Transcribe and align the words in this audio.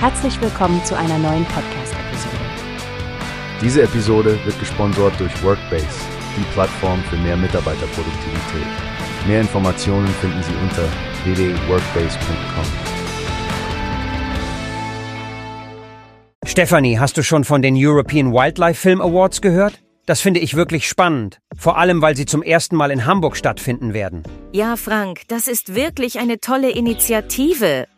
Herzlich 0.00 0.40
willkommen 0.40 0.80
zu 0.84 0.96
einer 0.96 1.18
neuen 1.18 1.44
Podcast-Episode. 1.46 2.36
Diese 3.60 3.82
Episode 3.82 4.38
wird 4.44 4.56
gesponsert 4.60 5.18
durch 5.18 5.42
Workbase, 5.42 5.88
die 6.36 6.44
Plattform 6.52 7.02
für 7.10 7.16
mehr 7.16 7.36
Mitarbeiterproduktivität. 7.36 8.68
Mehr 9.26 9.40
Informationen 9.40 10.06
finden 10.06 10.40
Sie 10.44 10.52
unter 10.62 10.84
www.workbase.com. 11.24 12.64
Stephanie, 16.46 17.00
hast 17.00 17.16
du 17.16 17.24
schon 17.24 17.42
von 17.42 17.60
den 17.60 17.74
European 17.76 18.32
Wildlife 18.32 18.80
Film 18.80 19.00
Awards 19.00 19.40
gehört? 19.40 19.80
Das 20.06 20.20
finde 20.20 20.38
ich 20.38 20.54
wirklich 20.54 20.88
spannend, 20.88 21.40
vor 21.56 21.76
allem 21.76 22.00
weil 22.02 22.14
sie 22.14 22.24
zum 22.24 22.44
ersten 22.44 22.76
Mal 22.76 22.92
in 22.92 23.04
Hamburg 23.04 23.36
stattfinden 23.36 23.94
werden. 23.94 24.22
Ja, 24.52 24.76
Frank, 24.76 25.22
das 25.26 25.48
ist 25.48 25.74
wirklich 25.74 26.20
eine 26.20 26.38
tolle 26.38 26.70
Initiative. 26.70 27.88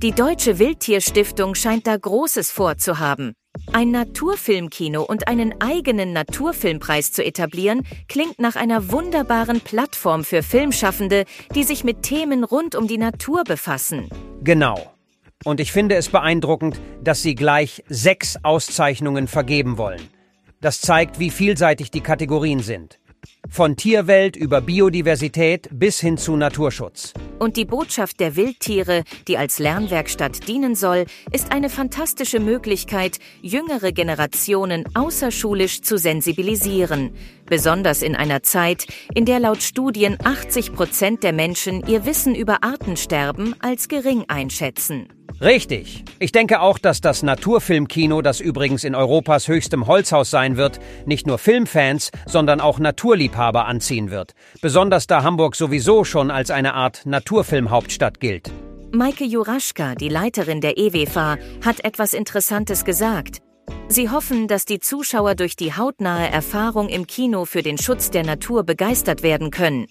Die 0.00 0.12
Deutsche 0.12 0.60
Wildtierstiftung 0.60 1.56
scheint 1.56 1.88
da 1.88 1.96
Großes 1.96 2.52
vorzuhaben. 2.52 3.32
Ein 3.72 3.90
Naturfilmkino 3.90 5.02
und 5.02 5.26
einen 5.26 5.60
eigenen 5.60 6.12
Naturfilmpreis 6.12 7.10
zu 7.10 7.24
etablieren, 7.24 7.84
klingt 8.06 8.38
nach 8.38 8.54
einer 8.54 8.92
wunderbaren 8.92 9.60
Plattform 9.60 10.22
für 10.22 10.44
Filmschaffende, 10.44 11.24
die 11.52 11.64
sich 11.64 11.82
mit 11.82 12.04
Themen 12.04 12.44
rund 12.44 12.76
um 12.76 12.86
die 12.86 12.96
Natur 12.96 13.42
befassen. 13.42 14.08
Genau. 14.44 14.94
Und 15.42 15.58
ich 15.58 15.72
finde 15.72 15.96
es 15.96 16.10
beeindruckend, 16.10 16.78
dass 17.02 17.22
sie 17.22 17.34
gleich 17.34 17.82
sechs 17.88 18.38
Auszeichnungen 18.44 19.26
vergeben 19.26 19.78
wollen. 19.78 20.08
Das 20.60 20.80
zeigt, 20.80 21.18
wie 21.18 21.30
vielseitig 21.30 21.90
die 21.90 22.02
Kategorien 22.02 22.60
sind. 22.60 23.00
Von 23.48 23.76
Tierwelt 23.76 24.36
über 24.36 24.60
Biodiversität 24.60 25.68
bis 25.72 26.00
hin 26.00 26.18
zu 26.18 26.36
Naturschutz. 26.36 27.14
Und 27.38 27.56
die 27.56 27.64
Botschaft 27.64 28.20
der 28.20 28.36
Wildtiere, 28.36 29.04
die 29.26 29.38
als 29.38 29.58
Lernwerkstatt 29.58 30.46
dienen 30.48 30.74
soll, 30.74 31.06
ist 31.32 31.52
eine 31.52 31.70
fantastische 31.70 32.40
Möglichkeit, 32.40 33.18
jüngere 33.40 33.92
Generationen 33.92 34.84
außerschulisch 34.94 35.82
zu 35.82 35.98
sensibilisieren. 35.98 37.10
Besonders 37.46 38.02
in 38.02 38.16
einer 38.16 38.42
Zeit, 38.42 38.86
in 39.14 39.24
der 39.24 39.40
laut 39.40 39.62
Studien 39.62 40.18
80 40.22 40.74
Prozent 40.74 41.22
der 41.22 41.32
Menschen 41.32 41.86
ihr 41.86 42.04
Wissen 42.04 42.34
über 42.34 42.62
Artensterben 42.62 43.54
als 43.60 43.88
gering 43.88 44.24
einschätzen. 44.28 45.08
Richtig. 45.40 46.04
Ich 46.18 46.32
denke 46.32 46.60
auch, 46.60 46.78
dass 46.78 47.00
das 47.00 47.22
Naturfilmkino, 47.22 48.22
das 48.22 48.40
übrigens 48.40 48.82
in 48.82 48.96
Europas 48.96 49.46
höchstem 49.46 49.86
Holzhaus 49.86 50.30
sein 50.30 50.56
wird, 50.56 50.80
nicht 51.06 51.26
nur 51.26 51.38
Filmfans, 51.38 52.10
sondern 52.26 52.60
auch 52.60 52.80
Naturliebhaber 52.80 53.66
anziehen 53.66 54.10
wird. 54.10 54.32
Besonders 54.60 55.06
da 55.06 55.22
Hamburg 55.22 55.54
sowieso 55.54 56.02
schon 56.02 56.32
als 56.32 56.50
eine 56.50 56.74
Art 56.74 57.06
Naturfilmhauptstadt 57.06 58.18
gilt. 58.18 58.50
Maike 58.90 59.24
Juraschka, 59.24 59.94
die 59.94 60.08
Leiterin 60.08 60.60
der 60.60 60.76
EWFA, 60.76 61.36
hat 61.64 61.84
etwas 61.84 62.14
Interessantes 62.14 62.84
gesagt. 62.84 63.38
Sie 63.86 64.10
hoffen, 64.10 64.48
dass 64.48 64.64
die 64.64 64.80
Zuschauer 64.80 65.34
durch 65.34 65.54
die 65.54 65.74
hautnahe 65.74 66.30
Erfahrung 66.30 66.88
im 66.88 67.06
Kino 67.06 67.44
für 67.44 67.62
den 67.62 67.78
Schutz 67.78 68.10
der 68.10 68.24
Natur 68.24 68.64
begeistert 68.64 69.22
werden 69.22 69.50
können. 69.50 69.86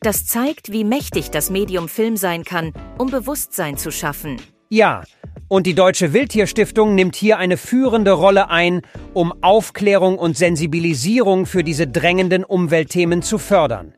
Das 0.00 0.26
zeigt, 0.26 0.72
wie 0.72 0.84
mächtig 0.84 1.30
das 1.30 1.50
Medium 1.50 1.88
Film 1.88 2.16
sein 2.16 2.44
kann, 2.44 2.72
um 2.98 3.10
Bewusstsein 3.10 3.76
zu 3.76 3.90
schaffen. 3.90 4.36
Ja, 4.72 5.02
und 5.48 5.66
die 5.66 5.74
Deutsche 5.74 6.12
Wildtierstiftung 6.12 6.94
nimmt 6.94 7.16
hier 7.16 7.38
eine 7.38 7.56
führende 7.56 8.12
Rolle 8.12 8.50
ein, 8.50 8.82
um 9.14 9.34
Aufklärung 9.42 10.16
und 10.16 10.36
Sensibilisierung 10.36 11.44
für 11.44 11.64
diese 11.64 11.88
drängenden 11.88 12.44
Umweltthemen 12.44 13.20
zu 13.20 13.38
fördern. 13.38 13.94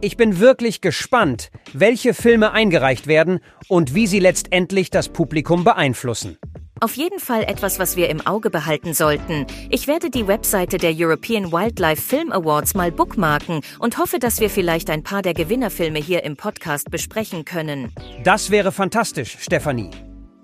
Ich 0.00 0.16
bin 0.16 0.40
wirklich 0.40 0.80
gespannt, 0.80 1.50
welche 1.74 2.14
Filme 2.14 2.52
eingereicht 2.52 3.06
werden 3.06 3.40
und 3.68 3.94
wie 3.94 4.06
sie 4.06 4.18
letztendlich 4.18 4.88
das 4.88 5.10
Publikum 5.10 5.62
beeinflussen. 5.62 6.38
Auf 6.80 6.96
jeden 6.96 7.18
Fall 7.18 7.42
etwas, 7.42 7.78
was 7.78 7.94
wir 7.96 8.08
im 8.08 8.26
Auge 8.26 8.48
behalten 8.48 8.94
sollten. 8.94 9.46
Ich 9.68 9.86
werde 9.86 10.08
die 10.08 10.26
Webseite 10.26 10.78
der 10.78 10.94
European 10.96 11.52
Wildlife 11.52 12.00
Film 12.00 12.32
Awards 12.32 12.74
mal 12.74 12.90
bookmarken 12.90 13.60
und 13.78 13.98
hoffe, 13.98 14.18
dass 14.18 14.40
wir 14.40 14.48
vielleicht 14.48 14.88
ein 14.88 15.02
paar 15.02 15.20
der 15.20 15.34
Gewinnerfilme 15.34 15.98
hier 15.98 16.24
im 16.24 16.36
Podcast 16.36 16.90
besprechen 16.90 17.44
können. 17.44 17.92
Das 18.24 18.50
wäre 18.50 18.72
fantastisch, 18.72 19.36
Stefanie. 19.38 19.90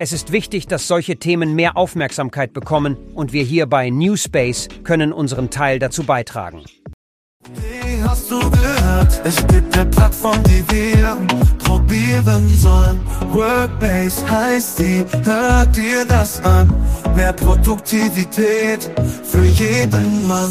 Es 0.02 0.14
ist 0.14 0.32
wichtig, 0.32 0.66
dass 0.66 0.88
solche 0.88 1.18
Themen 1.18 1.54
mehr 1.54 1.76
Aufmerksamkeit 1.76 2.54
bekommen 2.54 2.96
und 3.14 3.34
wir 3.34 3.42
hier 3.42 3.66
bei 3.66 3.90
Newspace 3.90 4.68
können 4.82 5.12
unseren 5.12 5.50
Teil 5.50 5.78
dazu 5.78 6.04
beitragen. 6.04 6.64
Wie 7.52 8.02
hast 8.02 8.30
du 8.30 8.38
gehört? 8.38 9.20
Es 9.24 9.46
gibt 9.48 9.76
eine 9.76 9.90
Plattform, 9.90 10.42
die 10.44 10.64
wir 10.70 11.18
probieren 11.58 12.48
sollen. 12.48 12.98
Workbase 13.30 14.30
heißt 14.30 14.78
die, 14.78 15.04
hört 15.22 15.76
dir 15.76 16.06
das 16.06 16.42
an. 16.44 16.72
Mehr 17.14 17.34
Produktivität 17.34 18.90
für 19.22 19.44
jeden 19.44 20.26
Mann. 20.26 20.50